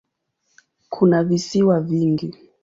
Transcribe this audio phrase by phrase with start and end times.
[0.89, 2.35] Kuna visiwa vingi.